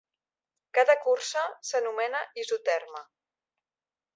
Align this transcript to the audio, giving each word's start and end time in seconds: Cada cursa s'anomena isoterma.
Cada 0.77 0.95
cursa 1.03 1.43
s'anomena 1.71 2.23
isoterma. 2.45 3.03